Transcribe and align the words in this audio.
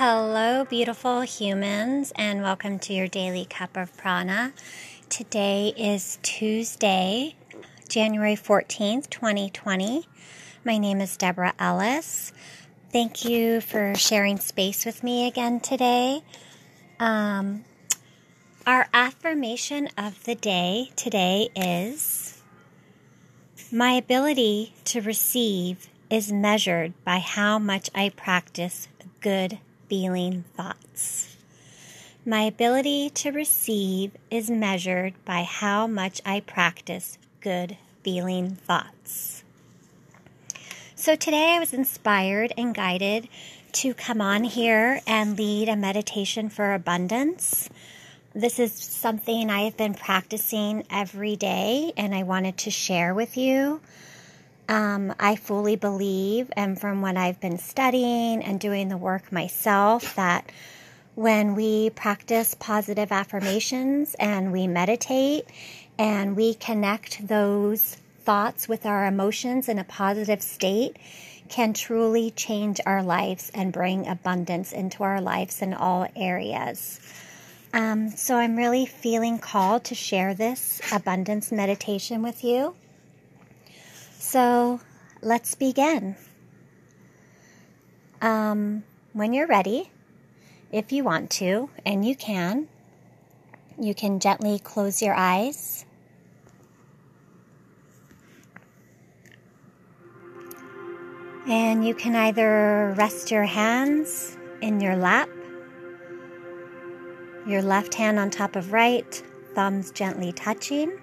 Hello, 0.00 0.64
beautiful 0.64 1.22
humans, 1.22 2.12
and 2.14 2.40
welcome 2.40 2.78
to 2.78 2.92
your 2.92 3.08
daily 3.08 3.44
cup 3.44 3.76
of 3.76 3.96
prana. 3.96 4.52
Today 5.08 5.74
is 5.76 6.20
Tuesday, 6.22 7.34
January 7.88 8.36
14th, 8.36 9.10
2020. 9.10 10.06
My 10.64 10.78
name 10.78 11.00
is 11.00 11.16
Deborah 11.16 11.52
Ellis. 11.58 12.32
Thank 12.92 13.24
you 13.24 13.60
for 13.60 13.96
sharing 13.96 14.38
space 14.38 14.86
with 14.86 15.02
me 15.02 15.26
again 15.26 15.58
today. 15.58 16.22
Um, 17.00 17.64
our 18.68 18.86
affirmation 18.94 19.88
of 19.98 20.22
the 20.22 20.36
day 20.36 20.92
today 20.94 21.48
is 21.56 22.40
My 23.72 23.94
ability 23.94 24.74
to 24.84 25.00
receive 25.00 25.88
is 26.08 26.30
measured 26.30 26.92
by 27.04 27.18
how 27.18 27.58
much 27.58 27.90
I 27.96 28.10
practice 28.10 28.86
good 29.20 29.58
feeling 29.88 30.44
thoughts. 30.56 31.36
My 32.24 32.42
ability 32.42 33.10
to 33.10 33.30
receive 33.30 34.12
is 34.30 34.50
measured 34.50 35.14
by 35.24 35.44
how 35.44 35.86
much 35.86 36.20
I 36.26 36.40
practice 36.40 37.16
good 37.40 37.76
feeling 38.02 38.56
thoughts. 38.56 39.42
So 40.94 41.16
today 41.16 41.54
I 41.54 41.58
was 41.58 41.72
inspired 41.72 42.52
and 42.58 42.74
guided 42.74 43.28
to 43.72 43.94
come 43.94 44.20
on 44.20 44.44
here 44.44 45.00
and 45.06 45.38
lead 45.38 45.68
a 45.68 45.76
meditation 45.76 46.48
for 46.48 46.74
abundance. 46.74 47.70
This 48.34 48.58
is 48.58 48.72
something 48.72 49.48
I 49.48 49.62
have 49.62 49.76
been 49.76 49.94
practicing 49.94 50.84
every 50.90 51.36
day 51.36 51.92
and 51.96 52.14
I 52.14 52.24
wanted 52.24 52.58
to 52.58 52.70
share 52.70 53.14
with 53.14 53.36
you. 53.36 53.80
Um, 54.68 55.14
I 55.18 55.36
fully 55.36 55.76
believe, 55.76 56.52
and 56.54 56.78
from 56.78 57.00
what 57.00 57.16
I've 57.16 57.40
been 57.40 57.56
studying 57.56 58.44
and 58.44 58.60
doing 58.60 58.88
the 58.88 58.98
work 58.98 59.32
myself, 59.32 60.14
that 60.16 60.52
when 61.14 61.54
we 61.54 61.90
practice 61.90 62.54
positive 62.54 63.10
affirmations 63.10 64.14
and 64.20 64.52
we 64.52 64.66
meditate 64.66 65.46
and 65.98 66.36
we 66.36 66.54
connect 66.54 67.26
those 67.26 67.96
thoughts 68.20 68.68
with 68.68 68.84
our 68.84 69.06
emotions 69.06 69.68
in 69.70 69.78
a 69.78 69.84
positive 69.84 70.42
state, 70.42 70.96
can 71.48 71.72
truly 71.72 72.30
change 72.30 72.78
our 72.84 73.02
lives 73.02 73.50
and 73.54 73.72
bring 73.72 74.06
abundance 74.06 74.70
into 74.70 75.02
our 75.02 75.20
lives 75.20 75.62
in 75.62 75.72
all 75.72 76.06
areas. 76.14 77.00
Um, 77.72 78.10
so 78.10 78.36
I'm 78.36 78.56
really 78.56 78.86
feeling 78.86 79.38
called 79.38 79.84
to 79.84 79.94
share 79.94 80.34
this 80.34 80.80
abundance 80.92 81.50
meditation 81.50 82.22
with 82.22 82.44
you. 82.44 82.74
So 84.18 84.80
let's 85.22 85.54
begin. 85.54 86.16
Um, 88.20 88.82
when 89.12 89.32
you're 89.32 89.46
ready, 89.46 89.90
if 90.72 90.90
you 90.90 91.04
want 91.04 91.30
to, 91.30 91.70
and 91.86 92.04
you 92.04 92.16
can, 92.16 92.68
you 93.80 93.94
can 93.94 94.18
gently 94.18 94.58
close 94.58 95.00
your 95.00 95.14
eyes. 95.14 95.84
And 101.46 101.86
you 101.86 101.94
can 101.94 102.16
either 102.16 102.94
rest 102.98 103.30
your 103.30 103.44
hands 103.44 104.36
in 104.60 104.80
your 104.80 104.96
lap, 104.96 105.30
your 107.46 107.62
left 107.62 107.94
hand 107.94 108.18
on 108.18 108.30
top 108.30 108.56
of 108.56 108.72
right, 108.72 109.22
thumbs 109.54 109.92
gently 109.92 110.32
touching 110.32 110.98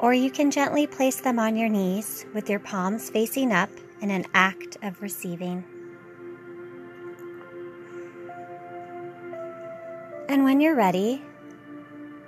or 0.00 0.14
you 0.14 0.30
can 0.30 0.50
gently 0.50 0.86
place 0.86 1.20
them 1.20 1.38
on 1.38 1.56
your 1.56 1.68
knees 1.68 2.24
with 2.32 2.48
your 2.48 2.58
palms 2.58 3.10
facing 3.10 3.52
up 3.52 3.68
in 4.00 4.10
an 4.10 4.24
act 4.32 4.78
of 4.82 5.00
receiving. 5.02 5.62
And 10.28 10.42
when 10.42 10.60
you're 10.60 10.74
ready, 10.74 11.22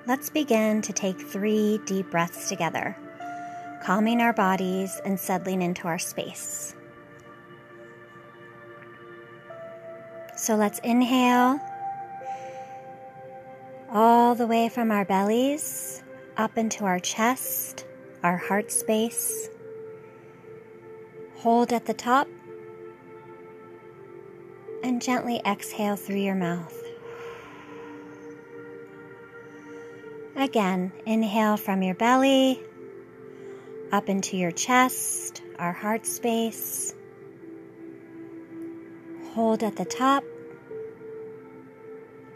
let's 0.06 0.28
begin 0.28 0.82
to 0.82 0.92
take 0.92 1.18
three 1.18 1.80
deep 1.86 2.10
breaths 2.10 2.48
together, 2.48 2.94
calming 3.82 4.20
our 4.20 4.34
bodies 4.34 5.00
and 5.06 5.18
settling 5.18 5.62
into 5.62 5.88
our 5.88 5.98
space. 5.98 6.74
So 10.36 10.56
let's 10.56 10.78
inhale 10.80 11.58
all 13.90 14.34
the 14.34 14.46
way 14.46 14.68
from 14.68 14.90
our 14.90 15.04
bellies 15.04 16.01
up 16.36 16.58
into 16.58 16.84
our 16.84 16.98
chest, 16.98 17.84
our 18.22 18.36
heart 18.36 18.70
space. 18.70 19.48
Hold 21.36 21.72
at 21.72 21.86
the 21.86 21.94
top 21.94 22.28
and 24.84 25.02
gently 25.02 25.40
exhale 25.46 25.96
through 25.96 26.16
your 26.16 26.34
mouth. 26.34 26.78
Again, 30.36 30.92
inhale 31.06 31.56
from 31.56 31.82
your 31.82 31.94
belly 31.94 32.62
up 33.92 34.08
into 34.08 34.38
your 34.38 34.50
chest, 34.50 35.42
our 35.58 35.72
heart 35.72 36.06
space. 36.06 36.94
Hold 39.34 39.62
at 39.62 39.76
the 39.76 39.84
top 39.84 40.24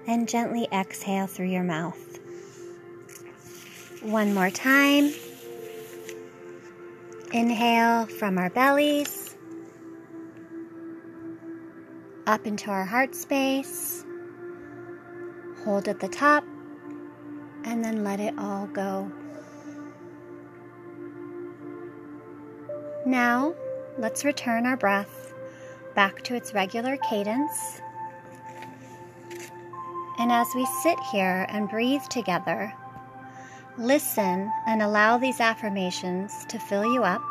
and 0.06 0.28
gently 0.28 0.68
exhale 0.70 1.26
through 1.26 1.48
your 1.48 1.64
mouth. 1.64 2.18
One 4.06 4.34
more 4.34 4.50
time. 4.50 5.12
Inhale 7.32 8.06
from 8.06 8.38
our 8.38 8.50
bellies 8.50 9.36
up 12.24 12.46
into 12.46 12.70
our 12.70 12.84
heart 12.84 13.16
space. 13.16 14.04
Hold 15.64 15.88
at 15.88 15.98
the 15.98 16.06
top 16.06 16.44
and 17.64 17.84
then 17.84 18.04
let 18.04 18.20
it 18.20 18.38
all 18.38 18.68
go. 18.68 19.10
Now, 23.04 23.56
let's 23.98 24.24
return 24.24 24.66
our 24.66 24.76
breath 24.76 25.34
back 25.96 26.22
to 26.22 26.36
its 26.36 26.54
regular 26.54 26.96
cadence. 26.98 27.80
And 30.20 30.30
as 30.30 30.46
we 30.54 30.64
sit 30.84 30.98
here 31.10 31.44
and 31.48 31.68
breathe 31.68 32.04
together, 32.08 32.72
Listen 33.78 34.50
and 34.66 34.80
allow 34.80 35.18
these 35.18 35.38
affirmations 35.38 36.32
to 36.48 36.58
fill 36.58 36.84
you 36.94 37.04
up 37.04 37.22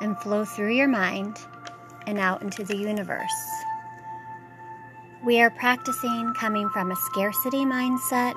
and 0.00 0.16
flow 0.18 0.44
through 0.44 0.72
your 0.72 0.86
mind 0.86 1.38
and 2.06 2.18
out 2.18 2.42
into 2.42 2.62
the 2.62 2.76
universe. 2.76 3.30
We 5.24 5.40
are 5.40 5.50
practicing 5.50 6.32
coming 6.34 6.70
from 6.70 6.92
a 6.92 6.96
scarcity 6.96 7.64
mindset 7.64 8.34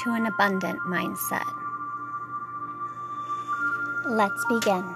to 0.00 0.10
an 0.10 0.26
abundant 0.26 0.78
mindset. 0.86 1.44
Let's 4.06 4.44
begin. 4.48 4.94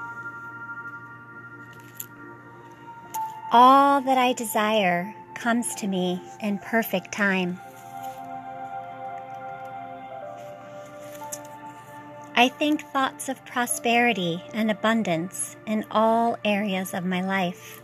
All 3.51 4.01
that 4.03 4.19
I 4.19 4.35
desire 4.35 5.15
comes 5.35 5.75
to 5.77 5.89
me 5.89 6.23
in 6.41 6.59
perfect 6.59 7.11
time. 7.13 7.59
I 12.39 12.49
think 12.49 12.83
thoughts 12.93 13.29
of 13.29 13.45
prosperity 13.45 14.41
and 14.55 14.71
abundance 14.71 15.57
in 15.67 15.85
all 15.91 16.37
areas 16.45 16.95
of 16.95 17.05
my 17.05 17.21
life. 17.21 17.83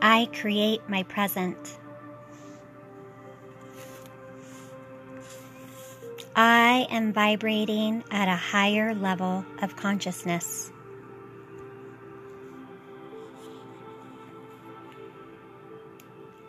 I 0.00 0.28
create 0.32 0.88
my 0.88 1.02
present. 1.02 1.58
I 6.36 6.86
am 6.88 7.12
vibrating 7.12 8.04
at 8.12 8.28
a 8.28 8.36
higher 8.36 8.94
level 8.94 9.44
of 9.60 9.74
consciousness. 9.74 10.70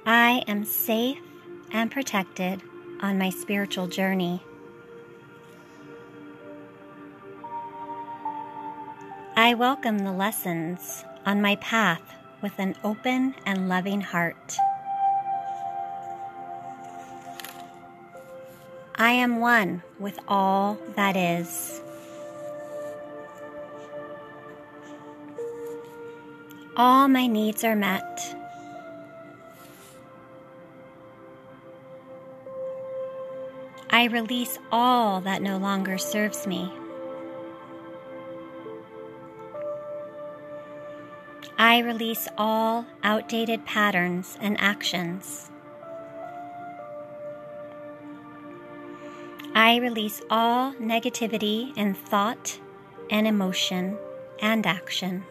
I 0.05 0.43
am 0.47 0.63
safe 0.63 1.17
and 1.71 1.89
protected 1.89 2.61
on 3.03 3.17
my 3.17 3.29
spiritual 3.29 3.85
journey. 3.85 4.41
I 9.35 9.53
welcome 9.55 9.99
the 9.99 10.13
lessons 10.13 11.03
on 11.25 11.41
my 11.41 11.57
path 11.57 12.01
with 12.41 12.57
an 12.59 12.75
open 12.81 13.35
and 13.45 13.67
loving 13.67 13.99
heart. 13.99 14.55
I 18.95 19.11
am 19.11 19.41
one 19.41 19.83
with 19.99 20.17
all 20.29 20.77
that 20.95 21.17
is. 21.17 21.81
All 26.77 27.09
my 27.09 27.27
needs 27.27 27.65
are 27.65 27.75
met. 27.75 28.42
I 33.89 34.05
release 34.05 34.57
all 34.71 35.21
that 35.21 35.41
no 35.41 35.57
longer 35.57 35.97
serves 35.97 36.47
me. 36.47 36.71
I 41.57 41.79
release 41.79 42.27
all 42.37 42.85
outdated 43.03 43.65
patterns 43.65 44.37
and 44.41 44.59
actions. 44.59 45.49
I 49.55 49.77
release 49.77 50.21
all 50.31 50.73
negativity 50.73 51.77
in 51.77 51.93
thought 51.93 52.59
and 53.09 53.27
emotion 53.27 53.97
and 54.39 54.65
action. 54.65 55.23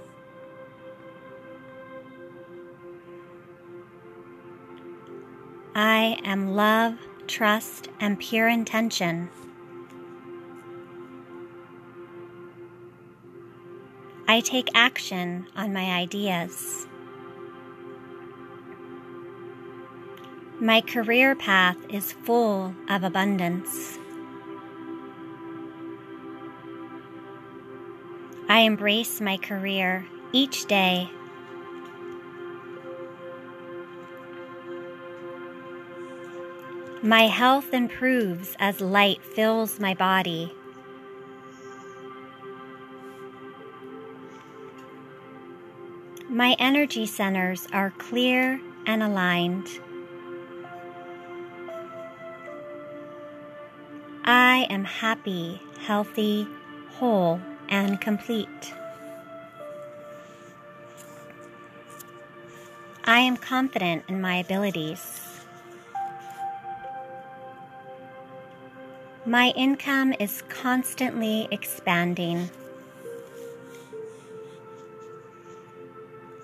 I 5.75 6.21
am 6.25 6.55
love, 6.55 6.99
trust, 7.27 7.89
and 8.01 8.19
pure 8.19 8.49
intention. 8.49 9.29
I 14.29 14.41
take 14.41 14.69
action 14.75 15.47
on 15.57 15.73
my 15.73 15.93
ideas. 15.95 16.87
My 20.61 20.81
career 20.81 21.35
path 21.35 21.77
is 21.89 22.13
full 22.13 22.75
of 22.89 23.03
abundance. 23.03 23.99
I 28.49 28.61
embrace 28.61 29.21
my 29.21 29.39
career 29.39 30.07
each 30.33 30.67
day. 30.67 31.11
My 37.05 37.27
health 37.27 37.75
improves 37.75 38.55
as 38.61 38.81
light 38.81 39.25
fills 39.25 39.81
my 39.81 39.93
body. 39.93 40.55
My 46.29 46.55
energy 46.61 47.07
centers 47.07 47.67
are 47.73 47.91
clear 47.99 48.61
and 48.87 49.03
aligned. 49.03 49.67
I 54.25 54.69
am 54.71 54.85
happy, 54.85 55.61
healthy, 55.81 56.47
whole, 56.93 57.41
and 57.69 58.01
complete. 58.01 58.73
I 63.03 63.19
am 63.19 63.37
confident 63.37 64.05
in 64.07 64.21
my 64.21 64.37
abilities. 64.37 65.32
My 69.25 69.53
income 69.55 70.13
is 70.19 70.43
constantly 70.49 71.47
expanding. 71.53 72.51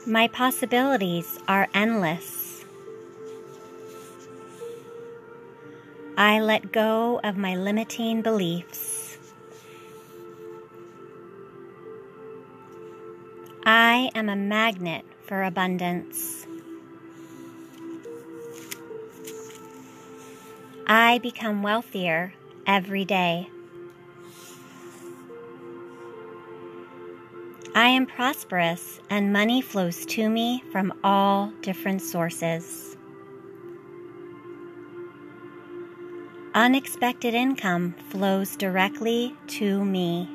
My 0.06 0.28
possibilities 0.28 1.40
are 1.48 1.66
endless. 1.74 2.64
I 6.16 6.38
let 6.38 6.70
go 6.70 7.20
of 7.24 7.36
my 7.36 7.56
limiting 7.56 8.22
beliefs. 8.22 9.18
I 13.66 14.08
am 14.14 14.28
a 14.28 14.36
magnet 14.36 15.04
for 15.26 15.42
abundance. 15.42 16.46
I 20.86 21.18
become 21.18 21.64
wealthier 21.64 22.34
every 22.68 23.04
day. 23.04 23.48
I 27.74 27.88
am 27.88 28.06
prosperous 28.06 29.00
and 29.08 29.32
money 29.32 29.62
flows 29.62 30.04
to 30.06 30.28
me 30.28 30.62
from 30.70 30.92
all 31.02 31.52
different 31.62 32.02
sources. 32.02 32.96
Unexpected 36.54 37.34
income 37.34 37.94
flows 38.10 38.56
directly 38.56 39.34
to 39.46 39.84
me. 39.84 40.28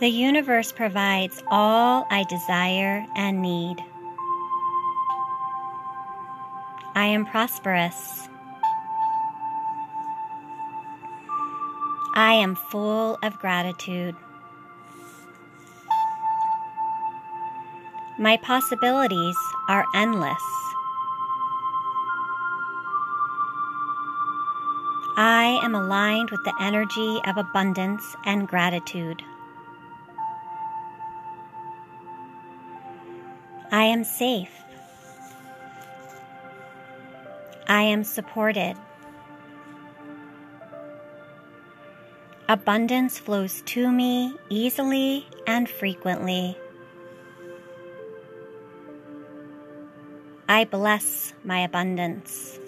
The 0.00 0.08
universe 0.08 0.72
provides 0.72 1.42
all 1.48 2.06
I 2.08 2.24
desire 2.30 3.06
and 3.16 3.42
need. 3.42 3.76
I 6.98 7.06
am 7.06 7.26
prosperous. 7.26 8.28
I 12.12 12.32
am 12.32 12.56
full 12.56 13.20
of 13.22 13.38
gratitude. 13.38 14.16
My 18.18 18.36
possibilities 18.38 19.36
are 19.68 19.84
endless. 19.94 20.42
I 25.16 25.60
am 25.62 25.76
aligned 25.76 26.32
with 26.32 26.42
the 26.42 26.54
energy 26.60 27.20
of 27.28 27.36
abundance 27.36 28.16
and 28.24 28.48
gratitude. 28.48 29.22
I 33.70 33.84
am 33.84 34.02
safe. 34.02 34.57
I 37.68 37.82
am 37.82 38.02
supported. 38.02 38.76
Abundance 42.48 43.18
flows 43.18 43.60
to 43.66 43.92
me 43.92 44.34
easily 44.48 45.26
and 45.46 45.68
frequently. 45.68 46.56
I 50.48 50.64
bless 50.64 51.34
my 51.44 51.60
abundance. 51.60 52.58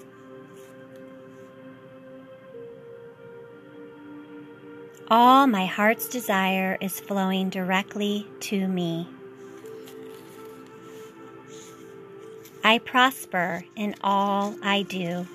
All 5.09 5.47
my 5.47 5.65
heart's 5.65 6.09
desire 6.09 6.77
is 6.83 7.01
flowing 7.01 7.49
directly 7.49 8.27
to 8.41 8.69
me. 8.69 9.09
I 12.63 12.79
prosper 12.79 13.65
in 13.75 13.95
all 14.03 14.55
I 14.63 14.83
do. 14.83 15.27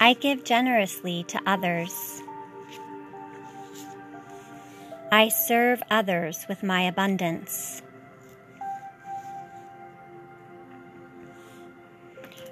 I 0.00 0.14
give 0.14 0.42
generously 0.42 1.24
to 1.28 1.40
others. 1.46 2.22
I 5.12 5.28
serve 5.28 5.80
others 5.90 6.44
with 6.48 6.64
my 6.64 6.82
abundance. 6.82 7.82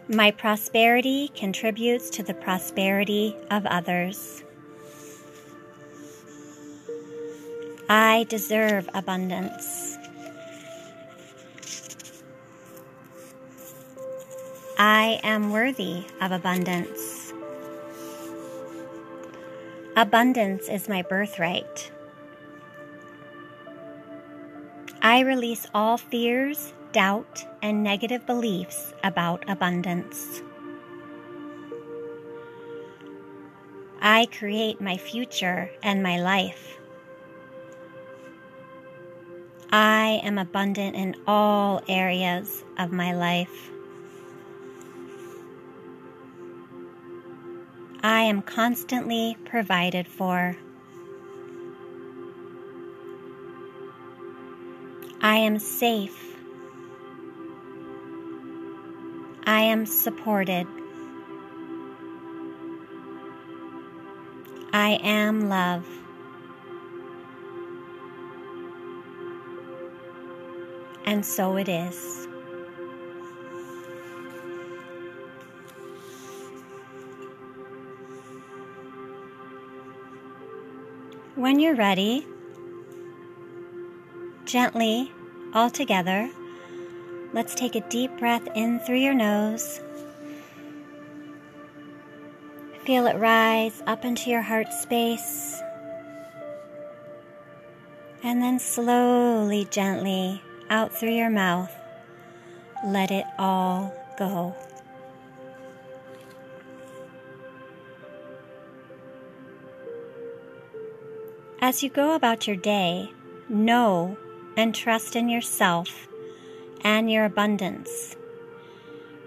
My 0.08 0.30
prosperity 0.30 1.28
contributes 1.34 2.10
to 2.10 2.22
the 2.22 2.34
prosperity 2.34 3.36
of 3.50 3.66
others. 3.66 4.44
I 7.88 8.26
deserve 8.28 8.88
abundance. 8.94 9.99
I 14.82 15.20
am 15.24 15.50
worthy 15.50 16.06
of 16.22 16.32
abundance. 16.32 17.34
Abundance 19.94 20.70
is 20.70 20.88
my 20.88 21.02
birthright. 21.02 21.92
I 25.02 25.20
release 25.20 25.66
all 25.74 25.98
fears, 25.98 26.72
doubt, 26.92 27.44
and 27.60 27.84
negative 27.84 28.24
beliefs 28.24 28.94
about 29.04 29.44
abundance. 29.50 30.40
I 34.00 34.28
create 34.32 34.80
my 34.80 34.96
future 34.96 35.70
and 35.82 36.02
my 36.02 36.18
life. 36.22 36.78
I 39.70 40.22
am 40.24 40.38
abundant 40.38 40.96
in 40.96 41.16
all 41.26 41.82
areas 41.86 42.64
of 42.78 42.92
my 42.92 43.12
life. 43.12 43.70
I 48.02 48.22
am 48.22 48.40
constantly 48.40 49.36
provided 49.44 50.06
for. 50.06 50.56
I 55.20 55.36
am 55.36 55.58
safe. 55.58 56.36
I 59.44 59.60
am 59.60 59.84
supported. 59.84 60.66
I 64.72 64.98
am 65.02 65.50
love. 65.50 65.86
And 71.04 71.26
so 71.26 71.56
it 71.56 71.68
is. 71.68 72.29
When 81.40 81.58
you're 81.58 81.74
ready, 81.74 82.26
gently, 84.44 85.10
all 85.54 85.70
together, 85.70 86.28
let's 87.32 87.54
take 87.54 87.74
a 87.74 87.88
deep 87.88 88.10
breath 88.18 88.46
in 88.54 88.78
through 88.80 88.98
your 88.98 89.14
nose. 89.14 89.80
Feel 92.84 93.06
it 93.06 93.16
rise 93.16 93.82
up 93.86 94.04
into 94.04 94.28
your 94.28 94.42
heart 94.42 94.70
space. 94.70 95.58
And 98.22 98.42
then 98.42 98.58
slowly, 98.58 99.66
gently 99.70 100.42
out 100.68 100.92
through 100.92 101.16
your 101.16 101.30
mouth, 101.30 101.74
let 102.84 103.10
it 103.10 103.24
all 103.38 103.94
go. 104.18 104.54
As 111.70 111.84
you 111.84 111.88
go 111.88 112.16
about 112.16 112.48
your 112.48 112.56
day, 112.56 113.12
know 113.48 114.18
and 114.56 114.74
trust 114.74 115.14
in 115.14 115.28
yourself 115.28 116.08
and 116.80 117.08
your 117.08 117.24
abundance. 117.24 118.16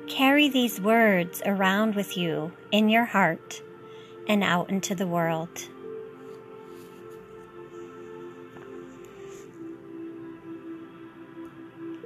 Carry 0.10 0.50
these 0.50 0.82
words 0.82 1.42
around 1.46 1.96
with 1.96 2.18
you 2.18 2.52
in 2.70 2.90
your 2.90 3.06
heart 3.06 3.62
and 4.28 4.44
out 4.44 4.70
into 4.70 4.94
the 4.94 5.08
world. 5.08 5.70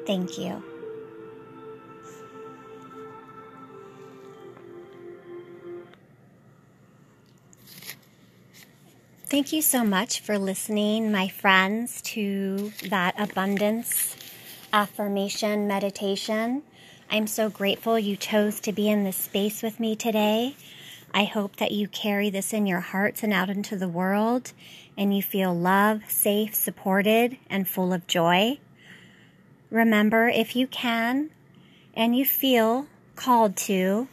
Thank 0.05 0.37
you. 0.37 0.76
Thank 9.29 9.51
you 9.51 9.61
so 9.61 9.83
much 9.83 10.21
for 10.21 10.39
listening, 10.39 11.11
my 11.11 11.27
friends, 11.27 12.01
to 12.13 12.71
that 12.87 13.13
abundance 13.19 14.15
affirmation 14.71 15.67
meditation. 15.67 16.63
I'm 17.11 17.27
so 17.27 17.49
grateful 17.49 17.99
you 17.99 18.15
chose 18.15 18.61
to 18.61 18.71
be 18.71 18.87
in 18.87 19.03
this 19.03 19.17
space 19.17 19.61
with 19.61 19.81
me 19.81 19.97
today. 19.97 20.55
I 21.13 21.25
hope 21.25 21.57
that 21.57 21.73
you 21.73 21.89
carry 21.89 22.29
this 22.29 22.53
in 22.53 22.65
your 22.65 22.79
hearts 22.79 23.21
and 23.21 23.33
out 23.33 23.49
into 23.49 23.75
the 23.75 23.89
world, 23.89 24.53
and 24.97 25.13
you 25.13 25.21
feel 25.21 25.53
love, 25.53 26.09
safe, 26.09 26.55
supported, 26.55 27.37
and 27.49 27.67
full 27.67 27.91
of 27.91 28.07
joy. 28.07 28.59
Remember, 29.69 30.29
if 30.29 30.55
you 30.55 30.67
can 30.67 31.31
and 31.93 32.15
you 32.15 32.23
feel 32.23 32.87
called 33.17 33.57
to, 33.57 34.07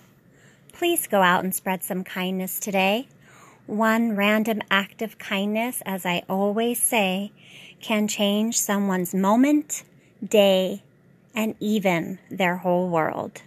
please 0.72 1.06
go 1.06 1.22
out 1.22 1.44
and 1.44 1.54
spread 1.54 1.84
some 1.84 2.02
kindness 2.02 2.58
today. 2.58 3.06
One 3.66 4.14
random 4.14 4.60
act 4.70 5.00
of 5.00 5.18
kindness, 5.18 5.82
as 5.86 6.04
I 6.04 6.22
always 6.28 6.82
say, 6.82 7.32
can 7.80 8.08
change 8.08 8.58
someone's 8.58 9.14
moment, 9.14 9.84
day, 10.26 10.82
and 11.34 11.54
even 11.60 12.18
their 12.30 12.58
whole 12.58 12.88
world. 12.88 13.42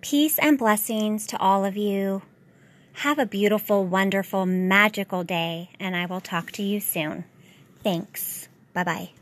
Peace 0.00 0.38
and 0.38 0.58
blessings 0.58 1.26
to 1.28 1.38
all 1.38 1.64
of 1.64 1.76
you. 1.76 2.22
Have 2.94 3.18
a 3.18 3.26
beautiful, 3.26 3.84
wonderful, 3.84 4.46
magical 4.46 5.24
day, 5.24 5.70
and 5.78 5.96
I 5.96 6.06
will 6.06 6.20
talk 6.20 6.50
to 6.52 6.62
you 6.62 6.80
soon. 6.80 7.24
Thanks. 7.82 8.48
Bye 8.74 8.84
bye. 8.84 9.21